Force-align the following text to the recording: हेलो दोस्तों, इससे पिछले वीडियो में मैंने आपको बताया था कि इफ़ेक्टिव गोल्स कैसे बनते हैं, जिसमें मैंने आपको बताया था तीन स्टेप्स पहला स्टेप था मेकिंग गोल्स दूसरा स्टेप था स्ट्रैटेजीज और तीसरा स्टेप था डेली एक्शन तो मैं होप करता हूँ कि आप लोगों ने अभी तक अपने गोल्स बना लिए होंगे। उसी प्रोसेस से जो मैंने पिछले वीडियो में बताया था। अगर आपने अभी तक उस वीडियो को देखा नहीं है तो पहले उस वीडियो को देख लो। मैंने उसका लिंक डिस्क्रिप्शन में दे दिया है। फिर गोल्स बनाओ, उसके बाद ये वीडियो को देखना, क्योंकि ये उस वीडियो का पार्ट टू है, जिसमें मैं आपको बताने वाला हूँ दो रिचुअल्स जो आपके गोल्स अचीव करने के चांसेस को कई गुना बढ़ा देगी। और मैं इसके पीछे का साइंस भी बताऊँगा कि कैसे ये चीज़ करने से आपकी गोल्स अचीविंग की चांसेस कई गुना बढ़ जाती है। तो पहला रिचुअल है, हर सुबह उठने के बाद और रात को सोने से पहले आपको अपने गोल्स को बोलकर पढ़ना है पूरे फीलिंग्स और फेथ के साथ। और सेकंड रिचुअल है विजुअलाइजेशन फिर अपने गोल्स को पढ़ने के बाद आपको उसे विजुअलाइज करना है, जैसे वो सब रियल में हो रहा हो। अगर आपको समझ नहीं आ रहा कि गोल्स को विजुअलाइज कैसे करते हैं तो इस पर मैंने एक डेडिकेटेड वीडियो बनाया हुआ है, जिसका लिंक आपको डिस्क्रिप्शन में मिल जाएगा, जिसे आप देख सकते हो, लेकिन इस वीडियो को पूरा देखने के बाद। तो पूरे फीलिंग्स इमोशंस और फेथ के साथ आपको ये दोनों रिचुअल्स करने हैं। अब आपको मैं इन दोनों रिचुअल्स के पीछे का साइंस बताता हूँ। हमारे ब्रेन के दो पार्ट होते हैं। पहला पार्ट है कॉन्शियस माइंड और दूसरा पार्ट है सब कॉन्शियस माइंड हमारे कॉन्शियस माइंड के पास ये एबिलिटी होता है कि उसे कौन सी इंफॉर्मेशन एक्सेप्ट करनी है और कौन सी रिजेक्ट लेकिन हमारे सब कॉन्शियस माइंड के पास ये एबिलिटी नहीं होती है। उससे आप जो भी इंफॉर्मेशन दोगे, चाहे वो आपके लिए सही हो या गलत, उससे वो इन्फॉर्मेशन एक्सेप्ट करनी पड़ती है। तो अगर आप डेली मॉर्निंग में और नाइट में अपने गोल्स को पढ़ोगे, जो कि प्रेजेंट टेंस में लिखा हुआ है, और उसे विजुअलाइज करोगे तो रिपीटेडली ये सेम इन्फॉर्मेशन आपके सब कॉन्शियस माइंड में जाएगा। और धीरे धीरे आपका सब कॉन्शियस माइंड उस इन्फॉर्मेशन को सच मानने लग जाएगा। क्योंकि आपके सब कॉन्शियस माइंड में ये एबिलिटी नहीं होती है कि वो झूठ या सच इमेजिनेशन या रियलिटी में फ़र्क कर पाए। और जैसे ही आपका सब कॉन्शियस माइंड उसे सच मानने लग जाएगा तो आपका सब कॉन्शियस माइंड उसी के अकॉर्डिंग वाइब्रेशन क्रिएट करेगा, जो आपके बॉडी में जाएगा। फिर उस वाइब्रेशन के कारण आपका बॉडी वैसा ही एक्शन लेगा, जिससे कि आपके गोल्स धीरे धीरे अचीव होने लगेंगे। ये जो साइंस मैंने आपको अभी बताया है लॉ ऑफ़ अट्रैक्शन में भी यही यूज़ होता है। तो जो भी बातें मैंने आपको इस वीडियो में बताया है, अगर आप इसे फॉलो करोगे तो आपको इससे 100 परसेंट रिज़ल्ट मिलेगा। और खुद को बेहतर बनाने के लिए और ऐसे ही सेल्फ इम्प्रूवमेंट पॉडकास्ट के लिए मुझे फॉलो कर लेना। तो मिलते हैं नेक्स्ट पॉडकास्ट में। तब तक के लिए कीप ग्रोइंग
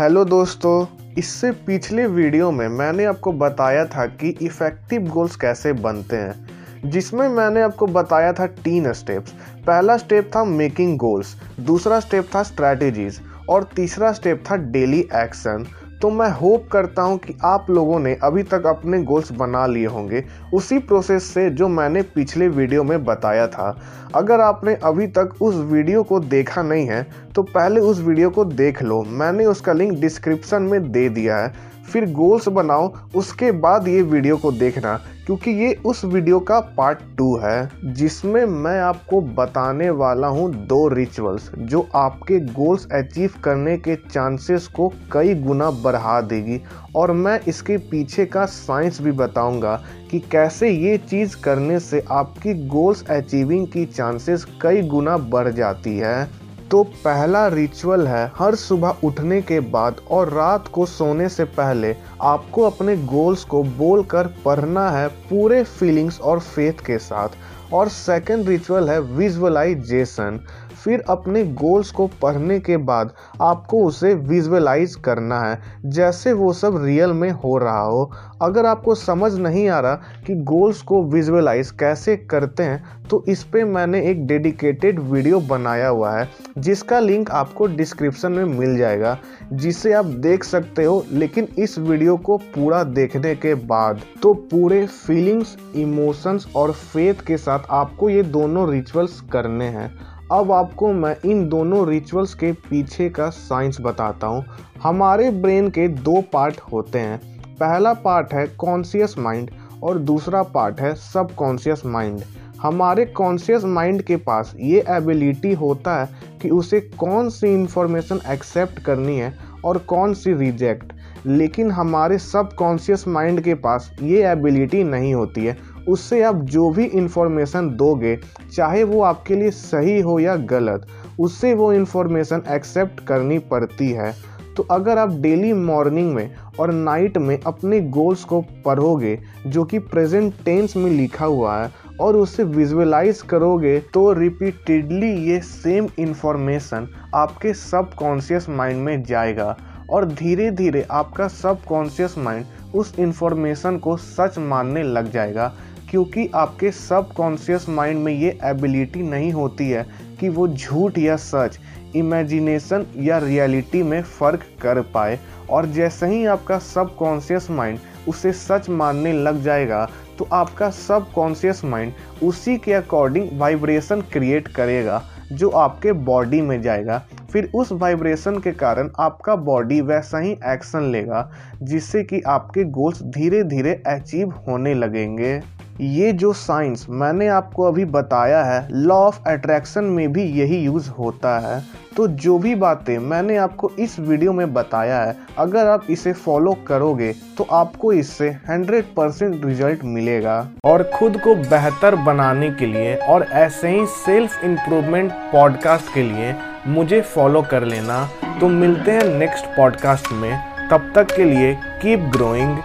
हेलो 0.00 0.24
दोस्तों, 0.24 0.86
इससे 1.18 1.50
पिछले 1.66 2.06
वीडियो 2.06 2.50
में 2.50 2.68
मैंने 2.68 3.04
आपको 3.04 3.32
बताया 3.32 3.84
था 3.86 4.04
कि 4.06 4.28
इफ़ेक्टिव 4.42 5.08
गोल्स 5.08 5.34
कैसे 5.36 5.72
बनते 5.72 6.16
हैं, 6.16 6.90
जिसमें 6.90 7.26
मैंने 7.28 7.62
आपको 7.62 7.86
बताया 7.86 8.32
था 8.32 8.46
तीन 8.64 8.92
स्टेप्स 8.92 9.32
पहला 9.66 9.96
स्टेप 9.96 10.30
था 10.36 10.44
मेकिंग 10.44 10.96
गोल्स 10.98 11.34
दूसरा 11.60 11.98
स्टेप 12.00 12.30
था 12.34 12.42
स्ट्रैटेजीज 12.42 13.20
और 13.48 13.68
तीसरा 13.76 14.12
स्टेप 14.12 14.42
था 14.50 14.56
डेली 14.56 15.00
एक्शन 15.16 15.66
तो 16.02 16.10
मैं 16.10 16.28
होप 16.30 16.68
करता 16.72 17.02
हूँ 17.02 17.18
कि 17.18 17.34
आप 17.44 17.66
लोगों 17.70 17.98
ने 18.00 18.14
अभी 18.24 18.42
तक 18.42 18.66
अपने 18.66 19.02
गोल्स 19.02 19.32
बना 19.32 19.66
लिए 19.66 19.86
होंगे। 19.86 20.24
उसी 20.54 20.78
प्रोसेस 20.80 21.24
से 21.24 21.48
जो 21.50 21.68
मैंने 21.68 22.02
पिछले 22.14 22.48
वीडियो 22.50 22.84
में 22.84 23.04
बताया 23.04 23.46
था। 23.46 23.74
अगर 24.14 24.40
आपने 24.40 24.74
अभी 24.84 25.06
तक 25.08 25.34
उस 25.40 25.54
वीडियो 25.72 26.02
को 26.02 26.20
देखा 26.20 26.62
नहीं 26.62 26.86
है 26.86 27.06
तो 27.34 27.42
पहले 27.44 27.80
उस 27.80 28.00
वीडियो 28.00 28.30
को 28.30 28.44
देख 28.44 28.82
लो। 28.82 29.02
मैंने 29.02 29.44
उसका 29.46 29.72
लिंक 29.72 29.98
डिस्क्रिप्शन 30.00 30.62
में 30.62 30.90
दे 30.92 31.08
दिया 31.08 31.36
है। 31.36 31.68
फिर 31.84 32.04
गोल्स 32.12 32.46
बनाओ, 32.48 32.92
उसके 33.16 33.50
बाद 33.52 33.86
ये 33.88 34.02
वीडियो 34.02 34.36
को 34.36 34.50
देखना, 34.52 34.94
क्योंकि 35.26 35.50
ये 35.52 35.72
उस 35.86 36.04
वीडियो 36.04 36.38
का 36.40 36.58
पार्ट 36.76 36.98
टू 37.18 37.34
है, 37.36 37.70
जिसमें 37.84 38.44
मैं 38.44 38.78
आपको 38.80 39.20
बताने 39.20 39.88
वाला 39.92 40.26
हूँ 40.28 40.50
दो 40.66 40.86
रिचुअल्स 40.88 41.50
जो 41.54 41.86
आपके 41.94 42.38
गोल्स 42.52 42.86
अचीव 42.92 43.32
करने 43.44 43.76
के 43.78 43.96
चांसेस 43.96 44.66
को 44.66 44.88
कई 45.12 45.34
गुना 45.36 45.70
बढ़ा 45.90 46.20
देगी। 46.22 46.60
और 46.96 47.12
मैं 47.12 47.38
इसके 47.48 47.76
पीछे 47.90 48.26
का 48.26 48.44
साइंस 48.46 49.00
भी 49.02 49.12
बताऊँगा 49.14 49.80
कि 50.10 50.18
कैसे 50.32 50.70
ये 50.70 50.96
चीज़ 51.00 51.36
करने 51.36 51.78
से 51.80 52.04
आपकी 52.10 52.54
गोल्स 52.68 53.04
अचीविंग 53.10 53.66
की 53.66 53.86
चांसेस 53.86 54.46
कई 54.62 54.82
गुना 54.82 55.16
बढ़ 55.32 55.48
जाती 55.48 55.96
है। 55.98 56.28
तो 56.70 56.82
पहला 57.04 57.46
रिचुअल 57.48 58.06
है, 58.06 58.30
हर 58.38 58.54
सुबह 58.54 58.96
उठने 59.04 59.40
के 59.42 59.58
बाद 59.60 60.00
और 60.10 60.28
रात 60.28 60.68
को 60.68 60.84
सोने 60.86 61.28
से 61.28 61.44
पहले 61.44 61.94
आपको 62.22 62.62
अपने 62.62 62.96
गोल्स 62.96 63.44
को 63.44 63.62
बोलकर 63.78 64.26
पढ़ना 64.44 64.88
है 64.90 65.08
पूरे 65.30 65.62
फीलिंग्स 65.64 66.20
और 66.20 66.40
फेथ 66.40 66.84
के 66.86 66.98
साथ। 66.98 67.28
और 67.72 67.88
सेकंड 67.88 68.48
रिचुअल 68.48 68.90
है 68.90 69.00
विजुअलाइजेशन 69.00 70.40
फिर 70.84 71.02
अपने 71.08 71.42
गोल्स 71.54 71.90
को 71.90 72.06
पढ़ने 72.22 72.58
के 72.60 72.76
बाद 72.76 73.12
आपको 73.40 73.84
उसे 73.84 74.14
विजुअलाइज 74.14 74.94
करना 75.04 75.40
है, 75.40 75.58
जैसे 75.86 76.32
वो 76.32 76.52
सब 76.52 76.82
रियल 76.84 77.12
में 77.12 77.30
हो 77.32 77.56
रहा 77.58 77.80
हो। 77.80 78.10
अगर 78.42 78.66
आपको 78.66 78.94
समझ 78.94 79.32
नहीं 79.34 79.68
आ 79.68 79.80
रहा 79.80 79.94
कि 80.26 80.34
गोल्स 80.44 80.80
को 80.82 81.02
विजुअलाइज 81.04 81.70
कैसे 81.70 82.16
करते 82.30 82.62
हैं 82.62 82.98
तो 83.08 83.24
इस 83.28 83.42
पर 83.44 83.64
मैंने 83.66 84.00
एक 84.00 84.26
डेडिकेटेड 84.26 84.98
वीडियो 85.02 85.38
बनाया 85.40 85.88
हुआ 85.88 86.10
है, 86.12 86.28
जिसका 86.58 86.98
लिंक 87.00 87.30
आपको 87.30 87.66
डिस्क्रिप्शन 87.68 88.32
में 88.32 88.44
मिल 88.46 88.76
जाएगा, 88.78 89.16
जिसे 89.52 89.92
आप 89.92 90.04
देख 90.04 90.44
सकते 90.44 90.84
हो, 90.84 91.04
लेकिन 91.12 91.48
इस 91.58 91.78
वीडियो 91.78 92.16
को 92.18 92.36
पूरा 92.54 92.82
देखने 92.84 93.34
के 93.36 93.54
बाद। 93.54 94.00
तो 94.22 94.32
पूरे 94.50 94.84
फीलिंग्स 94.86 95.56
इमोशंस 95.76 96.46
और 96.56 96.72
फेथ 96.72 97.24
के 97.26 97.36
साथ 97.38 97.66
आपको 97.70 98.10
ये 98.10 98.22
दोनों 98.22 98.70
रिचुअल्स 98.70 99.20
करने 99.32 99.64
हैं। 99.66 99.90
अब 100.32 100.50
आपको 100.52 100.92
मैं 100.92 101.14
इन 101.24 101.48
दोनों 101.48 101.86
रिचुअल्स 101.88 102.32
के 102.34 102.50
पीछे 102.68 103.08
का 103.10 103.28
साइंस 103.30 103.76
बताता 103.80 104.26
हूँ। 104.26 104.44
हमारे 104.82 105.30
ब्रेन 105.30 105.70
के 105.70 105.86
दो 105.88 106.20
पार्ट 106.32 106.60
होते 106.72 106.98
हैं। 106.98 107.18
पहला 107.56 107.92
पार्ट 107.94 108.34
है 108.34 108.46
कॉन्शियस 108.58 109.14
माइंड 109.18 109.50
और 109.82 109.98
दूसरा 110.00 110.42
पार्ट 110.52 110.80
है 110.80 110.94
सब 110.94 111.34
कॉन्शियस 111.34 111.82
माइंड 111.86 112.20
हमारे 112.62 113.04
कॉन्शियस 113.06 113.64
माइंड 113.64 114.02
के 114.02 114.16
पास 114.20 114.54
ये 114.60 114.84
एबिलिटी 114.90 115.52
होता 115.54 116.00
है 116.00 116.38
कि 116.42 116.50
उसे 116.50 116.80
कौन 116.98 117.28
सी 117.30 117.52
इंफॉर्मेशन 117.54 118.20
एक्सेप्ट 118.32 118.78
करनी 118.78 119.16
है 119.18 119.34
और 119.64 119.78
कौन 119.88 120.14
सी 120.14 120.32
रिजेक्ट 120.34 120.92
लेकिन 121.26 121.70
हमारे 121.70 122.18
सब 122.18 122.52
कॉन्शियस 122.52 123.06
माइंड 123.08 123.40
के 123.40 123.54
पास 123.56 123.90
ये 124.02 124.26
एबिलिटी 124.28 124.84
नहीं 124.84 125.14
होती 125.14 125.44
है। 125.44 125.56
उससे 125.88 126.22
आप 126.22 126.42
जो 126.46 126.70
भी 126.70 126.84
इंफॉर्मेशन 126.84 127.70
दोगे, 127.70 128.18
चाहे 128.52 128.82
वो 128.84 129.02
आपके 129.02 129.34
लिए 129.34 129.50
सही 129.50 130.00
हो 130.00 130.18
या 130.18 130.36
गलत, 130.36 130.86
उससे 131.20 131.54
वो 131.54 131.72
इन्फॉर्मेशन 131.72 132.42
एक्सेप्ट 132.48 133.06
करनी 133.06 133.38
पड़ती 133.38 133.90
है। 133.90 134.14
तो 134.56 134.62
अगर 134.70 134.98
आप 134.98 135.10
डेली 135.12 135.52
मॉर्निंग 135.52 136.12
में 136.14 136.34
और 136.60 136.72
नाइट 136.72 137.18
में 137.18 137.38
अपने 137.40 137.80
गोल्स 137.80 138.24
को 138.24 138.40
पढ़ोगे, 138.64 139.18
जो 139.46 139.64
कि 139.64 139.78
प्रेजेंट 139.78 140.34
टेंस 140.44 140.76
में 140.76 140.90
लिखा 140.90 141.24
हुआ 141.24 141.56
है, 141.56 141.70
और 142.00 142.16
उसे 142.16 142.44
विजुअलाइज 142.44 143.20
करोगे 143.22 143.78
तो 143.94 144.12
रिपीटेडली 144.12 145.12
ये 145.30 145.40
सेम 145.40 145.88
इन्फॉर्मेशन 145.98 146.88
आपके 147.14 147.52
सब 147.54 147.94
कॉन्शियस 147.94 148.48
माइंड 148.48 148.82
में 148.82 149.02
जाएगा। 149.02 149.56
और 149.90 150.04
धीरे 150.06 150.50
धीरे 150.50 150.86
आपका 150.90 151.26
सब 151.28 151.62
कॉन्शियस 151.64 152.14
माइंड 152.18 152.46
उस 152.74 152.94
इन्फॉर्मेशन 152.98 153.76
को 153.78 153.96
सच 153.96 154.38
मानने 154.38 154.82
लग 154.82 155.10
जाएगा। 155.12 155.52
क्योंकि 155.90 156.28
आपके 156.34 156.70
सब 156.72 157.12
कॉन्शियस 157.12 157.68
माइंड 157.68 157.98
में 157.98 158.12
ये 158.12 158.38
एबिलिटी 158.44 159.02
नहीं 159.02 159.32
होती 159.32 159.68
है 159.70 159.86
कि 160.20 160.28
वो 160.28 160.48
झूठ 160.48 160.98
या 160.98 161.16
सच 161.16 161.58
इमेजिनेशन 161.96 162.86
या 162.96 163.18
रियलिटी 163.18 163.82
में 163.82 164.02
फ़र्क 164.02 164.44
कर 164.62 164.80
पाए। 164.94 165.18
और 165.50 165.66
जैसे 165.66 166.06
ही 166.06 166.24
आपका 166.26 166.58
सब 166.58 166.94
कॉन्शियस 166.96 167.50
माइंड 167.50 167.78
उसे 168.08 168.32
सच 168.32 168.68
मानने 168.70 169.12
लग 169.12 169.42
जाएगा 169.42 169.88
तो 170.18 170.28
आपका 170.32 170.68
सब 170.70 171.10
कॉन्शियस 171.12 171.64
माइंड 171.64 171.92
उसी 172.22 172.56
के 172.56 172.72
अकॉर्डिंग 172.72 173.28
वाइब्रेशन 173.38 174.00
क्रिएट 174.12 174.48
करेगा, 174.48 175.02
जो 175.32 175.48
आपके 175.50 175.92
बॉडी 175.92 176.40
में 176.40 176.60
जाएगा। 176.62 176.98
फिर 177.32 177.50
उस 177.54 177.70
वाइब्रेशन 177.72 178.38
के 178.38 178.52
कारण 178.52 178.90
आपका 178.98 179.36
बॉडी 179.36 179.80
वैसा 179.80 180.18
ही 180.18 180.32
एक्शन 180.46 180.90
लेगा, 180.92 181.30
जिससे 181.62 182.02
कि 182.04 182.20
आपके 182.20 182.64
गोल्स 182.70 183.02
धीरे 183.04 183.42
धीरे 183.44 183.74
अचीव 183.86 184.32
होने 184.48 184.74
लगेंगे। 184.74 185.40
ये 185.80 186.12
जो 186.12 186.32
साइंस 186.32 186.86
मैंने 186.90 187.26
आपको 187.28 187.62
अभी 187.62 187.84
बताया 187.84 188.42
है 188.44 188.66
लॉ 188.70 188.94
ऑफ़ 188.94 189.20
अट्रैक्शन 189.26 189.84
में 189.84 190.12
भी 190.12 190.22
यही 190.22 190.56
यूज़ 190.56 190.90
होता 190.90 191.38
है। 191.38 191.62
तो 191.96 192.06
जो 192.06 192.38
भी 192.38 192.54
बातें 192.54 192.98
मैंने 192.98 193.36
आपको 193.36 193.70
इस 193.78 193.98
वीडियो 194.00 194.32
में 194.32 194.52
बताया 194.54 195.00
है, 195.00 195.16
अगर 195.38 195.66
आप 195.66 195.86
इसे 195.90 196.12
फॉलो 196.12 196.52
करोगे 196.68 197.12
तो 197.38 197.46
आपको 197.52 197.92
इससे 197.92 198.30
100 198.50 198.84
परसेंट 198.96 199.44
रिज़ल्ट 199.44 199.84
मिलेगा। 199.84 200.48
और 200.64 200.82
खुद 200.94 201.20
को 201.20 201.34
बेहतर 201.34 201.96
बनाने 201.96 202.50
के 202.50 202.66
लिए 202.66 202.94
और 202.96 203.22
ऐसे 203.22 203.68
ही 203.68 203.86
सेल्फ 203.86 204.44
इम्प्रूवमेंट 204.44 205.12
पॉडकास्ट 205.32 205.94
के 205.94 206.02
लिए 206.02 206.34
मुझे 206.66 207.00
फॉलो 207.00 207.42
कर 207.42 207.64
लेना। 207.64 208.08
तो 208.40 208.48
मिलते 208.48 208.90
हैं 208.90 209.04
नेक्स्ट 209.18 209.46
पॉडकास्ट 209.56 210.12
में। 210.12 210.32
तब 210.70 210.92
तक 210.94 211.16
के 211.16 211.24
लिए 211.24 211.54
कीप 211.82 212.10
ग्रोइंग 212.12 212.58